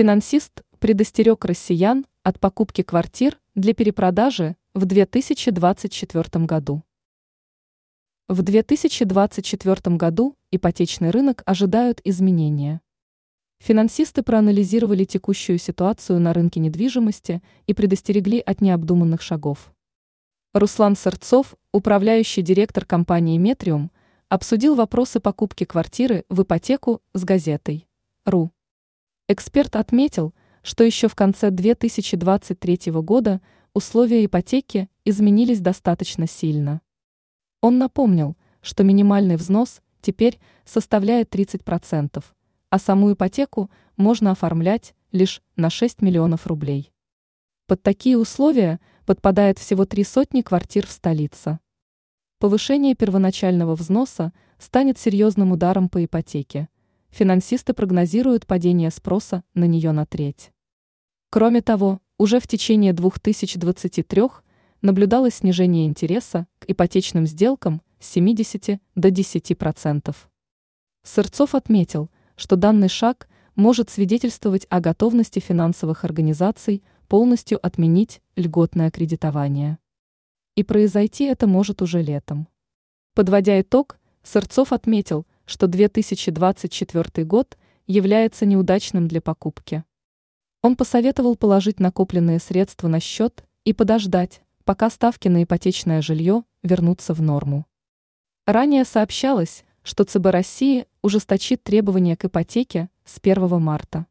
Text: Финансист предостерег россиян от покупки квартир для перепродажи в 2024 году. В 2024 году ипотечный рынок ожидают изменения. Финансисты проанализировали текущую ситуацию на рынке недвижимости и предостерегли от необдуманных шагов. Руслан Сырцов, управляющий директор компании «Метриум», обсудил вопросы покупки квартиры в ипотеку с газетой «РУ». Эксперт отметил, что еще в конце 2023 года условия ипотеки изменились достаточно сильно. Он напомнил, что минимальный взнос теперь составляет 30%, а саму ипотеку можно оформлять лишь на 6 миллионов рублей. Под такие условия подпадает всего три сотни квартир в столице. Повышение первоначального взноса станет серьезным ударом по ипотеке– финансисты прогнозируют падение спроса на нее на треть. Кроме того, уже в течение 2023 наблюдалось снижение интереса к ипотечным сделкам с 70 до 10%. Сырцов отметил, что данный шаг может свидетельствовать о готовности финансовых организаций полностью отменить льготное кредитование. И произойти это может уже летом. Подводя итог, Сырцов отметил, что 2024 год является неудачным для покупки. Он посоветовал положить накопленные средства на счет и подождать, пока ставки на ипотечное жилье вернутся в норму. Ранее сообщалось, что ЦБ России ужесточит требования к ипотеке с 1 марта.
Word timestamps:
Финансист 0.00 0.62
предостерег 0.78 1.44
россиян 1.44 2.06
от 2.22 2.40
покупки 2.40 2.80
квартир 2.80 3.38
для 3.54 3.74
перепродажи 3.74 4.56
в 4.72 4.86
2024 4.86 6.46
году. 6.46 6.82
В 8.26 8.40
2024 8.40 9.96
году 9.96 10.36
ипотечный 10.50 11.10
рынок 11.10 11.42
ожидают 11.44 12.00
изменения. 12.02 12.80
Финансисты 13.58 14.22
проанализировали 14.22 15.04
текущую 15.04 15.58
ситуацию 15.58 16.18
на 16.18 16.32
рынке 16.32 16.60
недвижимости 16.60 17.42
и 17.66 17.74
предостерегли 17.74 18.38
от 18.38 18.62
необдуманных 18.62 19.20
шагов. 19.20 19.70
Руслан 20.54 20.96
Сырцов, 20.96 21.56
управляющий 21.74 22.40
директор 22.40 22.86
компании 22.86 23.36
«Метриум», 23.36 23.90
обсудил 24.30 24.76
вопросы 24.76 25.20
покупки 25.20 25.64
квартиры 25.64 26.24
в 26.30 26.42
ипотеку 26.42 27.02
с 27.12 27.22
газетой 27.22 27.86
«РУ». 28.24 28.50
Эксперт 29.32 29.76
отметил, 29.76 30.34
что 30.64 30.82
еще 30.82 31.06
в 31.06 31.14
конце 31.14 31.52
2023 31.52 32.90
года 32.94 33.40
условия 33.74 34.24
ипотеки 34.24 34.90
изменились 35.04 35.60
достаточно 35.60 36.26
сильно. 36.26 36.80
Он 37.60 37.78
напомнил, 37.78 38.36
что 38.60 38.82
минимальный 38.82 39.36
взнос 39.36 39.82
теперь 40.00 40.40
составляет 40.64 41.32
30%, 41.32 42.24
а 42.70 42.78
саму 42.80 43.12
ипотеку 43.12 43.70
можно 43.96 44.32
оформлять 44.32 44.96
лишь 45.12 45.42
на 45.54 45.70
6 45.70 46.02
миллионов 46.02 46.48
рублей. 46.48 46.92
Под 47.68 47.84
такие 47.84 48.18
условия 48.18 48.80
подпадает 49.06 49.60
всего 49.60 49.84
три 49.84 50.02
сотни 50.02 50.42
квартир 50.42 50.88
в 50.88 50.90
столице. 50.90 51.60
Повышение 52.40 52.96
первоначального 52.96 53.76
взноса 53.76 54.32
станет 54.58 54.98
серьезным 54.98 55.52
ударом 55.52 55.88
по 55.88 56.04
ипотеке– 56.04 56.68
финансисты 57.10 57.74
прогнозируют 57.74 58.46
падение 58.46 58.90
спроса 58.90 59.44
на 59.54 59.64
нее 59.64 59.92
на 59.92 60.06
треть. 60.06 60.52
Кроме 61.30 61.62
того, 61.62 62.00
уже 62.18 62.40
в 62.40 62.46
течение 62.46 62.92
2023 62.92 64.22
наблюдалось 64.82 65.36
снижение 65.36 65.86
интереса 65.86 66.46
к 66.58 66.64
ипотечным 66.68 67.26
сделкам 67.26 67.82
с 67.98 68.08
70 68.10 68.80
до 68.94 69.08
10%. 69.08 70.14
Сырцов 71.02 71.54
отметил, 71.54 72.10
что 72.36 72.56
данный 72.56 72.88
шаг 72.88 73.28
может 73.54 73.90
свидетельствовать 73.90 74.66
о 74.70 74.80
готовности 74.80 75.38
финансовых 75.38 76.04
организаций 76.04 76.82
полностью 77.08 77.64
отменить 77.64 78.22
льготное 78.36 78.90
кредитование. 78.90 79.78
И 80.56 80.62
произойти 80.62 81.24
это 81.24 81.46
может 81.46 81.82
уже 81.82 82.02
летом. 82.02 82.48
Подводя 83.14 83.60
итог, 83.60 83.98
Сырцов 84.22 84.72
отметил, 84.72 85.26
что 85.50 85.66
2024 85.66 87.26
год 87.26 87.58
является 87.88 88.46
неудачным 88.46 89.08
для 89.08 89.20
покупки. 89.20 89.82
Он 90.62 90.76
посоветовал 90.76 91.34
положить 91.34 91.80
накопленные 91.80 92.38
средства 92.38 92.86
на 92.86 93.00
счет 93.00 93.44
и 93.64 93.72
подождать, 93.72 94.42
пока 94.64 94.88
ставки 94.90 95.26
на 95.26 95.42
ипотечное 95.42 96.02
жилье 96.02 96.44
вернутся 96.62 97.14
в 97.14 97.20
норму. 97.20 97.66
Ранее 98.46 98.84
сообщалось, 98.84 99.64
что 99.82 100.04
ЦБ 100.04 100.26
России 100.26 100.86
ужесточит 101.02 101.64
требования 101.64 102.16
к 102.16 102.26
ипотеке 102.26 102.88
с 103.04 103.18
1 103.20 103.60
марта. 103.60 104.06